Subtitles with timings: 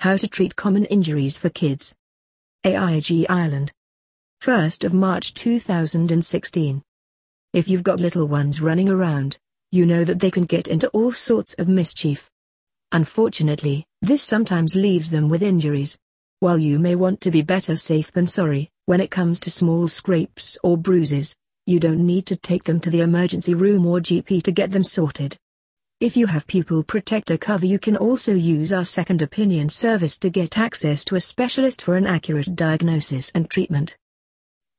[0.00, 1.94] How to treat common injuries for kids.
[2.64, 3.70] AIG Ireland.
[4.42, 6.82] 1st of March 2016.
[7.52, 9.36] If you've got little ones running around,
[9.70, 12.30] you know that they can get into all sorts of mischief.
[12.92, 15.98] Unfortunately, this sometimes leaves them with injuries.
[16.38, 19.86] While you may want to be better safe than sorry, when it comes to small
[19.86, 21.36] scrapes or bruises,
[21.66, 24.82] you don't need to take them to the emergency room or GP to get them
[24.82, 25.36] sorted.
[26.00, 30.30] If you have pupil protector cover you can also use our second opinion service to
[30.30, 33.98] get access to a specialist for an accurate diagnosis and treatment.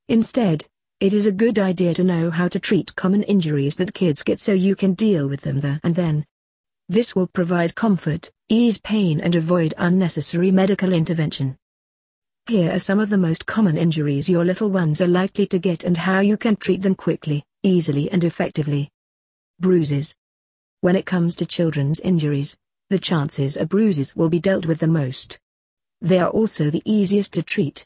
[0.09, 0.65] Instead,
[0.99, 4.39] it is a good idea to know how to treat common injuries that kids get
[4.39, 6.25] so you can deal with them there and then.
[6.89, 11.55] This will provide comfort, ease pain and avoid unnecessary medical intervention.
[12.47, 15.83] Here are some of the most common injuries your little ones are likely to get
[15.83, 18.89] and how you can treat them quickly, easily and effectively.
[19.59, 20.15] Bruises.
[20.81, 22.57] When it comes to children's injuries,
[22.89, 25.37] the chances are bruises will be dealt with the most.
[26.01, 27.85] They are also the easiest to treat.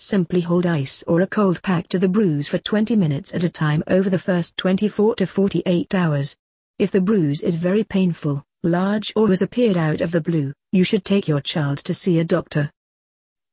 [0.00, 3.48] Simply hold ice or a cold pack to the bruise for 20 minutes at a
[3.48, 6.34] time over the first 24 to 48 hours.
[6.80, 10.82] If the bruise is very painful, large or has appeared out of the blue, you
[10.82, 12.72] should take your child to see a doctor.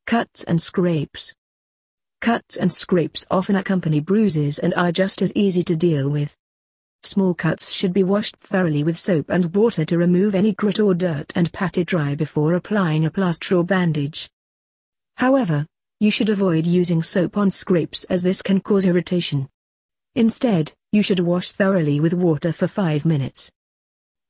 [0.08, 1.36] Cuts and scrapes.
[2.22, 6.36] Cuts and scrapes often accompany bruises and are just as easy to deal with.
[7.14, 10.96] Small cuts should be washed thoroughly with soap and water to remove any grit or
[10.96, 14.32] dirt and patted dry before applying a plaster or bandage.
[15.18, 15.68] However,
[16.00, 19.48] you should avoid using soap on scrapes as this can cause irritation.
[20.16, 23.52] Instead, you should wash thoroughly with water for 5 minutes.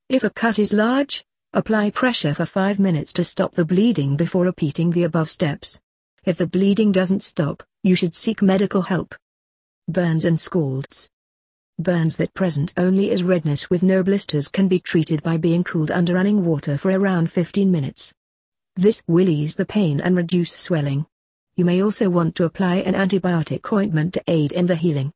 [0.10, 1.24] If a cut is large,
[1.54, 5.80] apply pressure for 5 minutes to stop the bleeding before repeating the above steps.
[6.26, 9.16] If the bleeding doesn't stop, you should seek medical help.
[9.88, 11.08] Burns and scalds.
[11.80, 15.90] Burns that present only as redness with no blisters can be treated by being cooled
[15.90, 18.14] under running water for around 15 minutes.
[18.76, 21.08] This will ease the pain and reduce swelling.
[21.56, 25.12] You may also want to apply an antibiotic ointment to aid in the healing.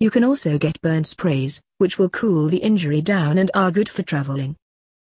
[0.00, 3.88] You can also get burn sprays, which will cool the injury down and are good
[3.88, 4.56] for traveling.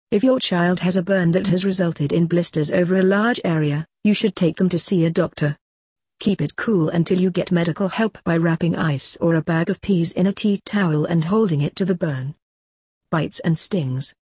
[0.10, 3.86] If your child has a burn that has resulted in blisters over a large area,
[4.06, 5.58] you should take them to see a doctor.
[6.22, 9.82] Keep it cool until you get medical help by wrapping ice or a bag of
[9.82, 12.36] peas in a tea towel and holding it to the burn.
[13.10, 14.14] Bites and stings.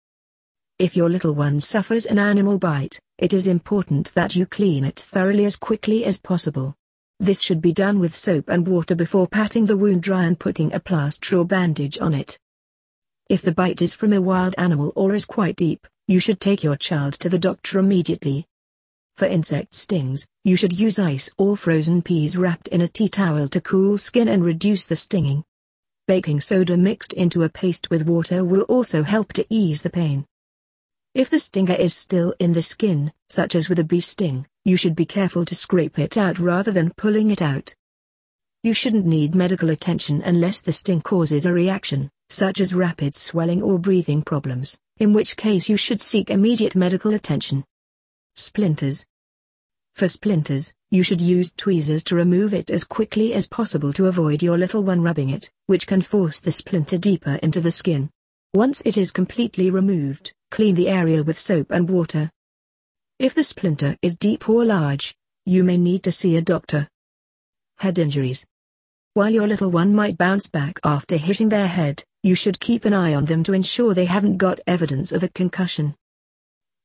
[0.78, 5.00] If your little one suffers an animal bite, it is important that you clean it
[5.00, 6.76] thoroughly as quickly as possible.
[7.18, 10.72] This should be done with soap and water before patting the wound dry and putting
[10.72, 12.38] a plaster or bandage on it.
[13.28, 16.62] If the bite is from a wild animal or is quite deep, you should take
[16.62, 18.46] your child to the doctor immediately.
[19.18, 23.48] For insect stings, you should use ice or frozen peas wrapped in a tea towel
[23.48, 25.42] to cool skin and reduce the stinging.
[26.06, 30.24] Baking soda mixed into a paste with water will also help to ease the pain.
[31.14, 34.76] If the stinger is still in the skin, such as with a bee sting, you
[34.76, 37.74] should be careful to scrape it out rather than pulling it out.
[38.62, 43.64] You shouldn't need medical attention unless the sting causes a reaction, such as rapid swelling
[43.64, 47.64] or breathing problems, in which case you should seek immediate medical attention.
[48.36, 49.04] Splinters.
[49.98, 54.44] For splinters, you should use tweezers to remove it as quickly as possible to avoid
[54.44, 58.08] your little one rubbing it, which can force the splinter deeper into the skin.
[58.54, 62.30] Once it is completely removed, clean the area with soap and water.
[63.18, 66.86] If the splinter is deep or large, you may need to see a doctor.
[67.78, 68.46] Head injuries.
[69.14, 72.94] While your little one might bounce back after hitting their head, you should keep an
[72.94, 75.96] eye on them to ensure they haven't got evidence of a concussion.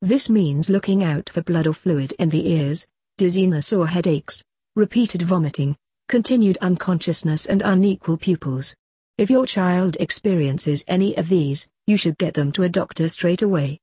[0.02, 4.42] This means looking out for blood or fluid in the ears, dizziness or headaches,
[4.74, 5.76] repeated vomiting,
[6.08, 8.74] continued unconsciousness and unequal pupils.
[9.18, 13.42] If your child experiences any of these, you should get them to a doctor straight
[13.42, 13.78] away.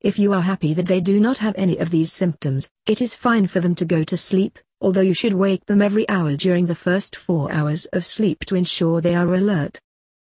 [0.00, 3.14] If you are happy that they do not have any of these symptoms, it is
[3.14, 6.64] fine for them to go to sleep, although you should wake them every hour during
[6.64, 9.78] the first four hours of sleep to ensure they are alert.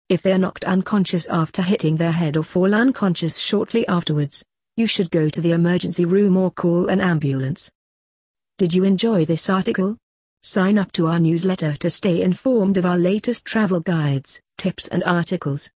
[0.08, 4.44] If they are knocked unconscious after hitting their head or fall unconscious shortly afterwards,
[4.78, 7.70] you should go to the emergency room or call an ambulance.
[8.60, 9.96] Did you enjoy this article?
[10.44, 15.02] Sign up to our newsletter to stay informed of our latest travel guides, tips and
[15.06, 15.72] articles.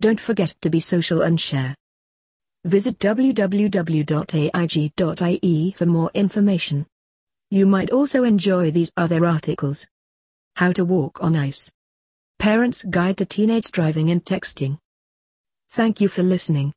[0.00, 1.76] Don't forget to be social and share.
[2.64, 3.34] Visit www.aig.ie
[5.76, 6.84] for more information.
[7.52, 9.86] You might also enjoy these other articles.
[10.56, 11.70] How to walk on ice.
[12.40, 14.78] Parents Guide to Teenage Driving and Texting.
[15.70, 16.74] Thank you for listening.